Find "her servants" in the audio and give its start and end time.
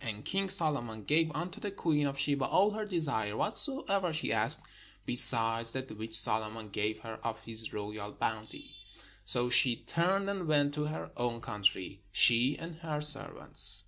12.76-13.84